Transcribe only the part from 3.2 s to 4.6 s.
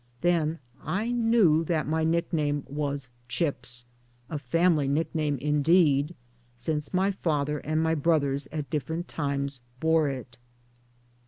Chips a